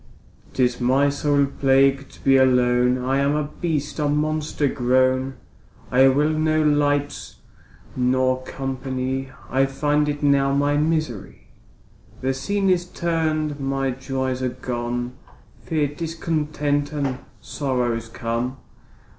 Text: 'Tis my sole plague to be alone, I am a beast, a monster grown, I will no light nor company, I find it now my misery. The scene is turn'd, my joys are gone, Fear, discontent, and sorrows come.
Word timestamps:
'Tis 0.53 0.81
my 0.81 1.09
sole 1.09 1.45
plague 1.45 2.09
to 2.09 2.19
be 2.23 2.35
alone, 2.35 2.97
I 3.05 3.19
am 3.19 3.35
a 3.35 3.43
beast, 3.61 3.99
a 3.99 4.09
monster 4.09 4.67
grown, 4.67 5.35
I 5.91 6.07
will 6.07 6.31
no 6.31 6.59
light 6.63 7.35
nor 7.95 8.41
company, 8.41 9.29
I 9.51 9.67
find 9.67 10.09
it 10.09 10.23
now 10.23 10.55
my 10.55 10.75
misery. 10.75 11.49
The 12.21 12.33
scene 12.33 12.67
is 12.67 12.85
turn'd, 12.85 13.59
my 13.59 13.91
joys 13.91 14.41
are 14.41 14.49
gone, 14.49 15.13
Fear, 15.65 15.89
discontent, 15.89 16.91
and 16.91 17.19
sorrows 17.39 18.09
come. 18.09 18.57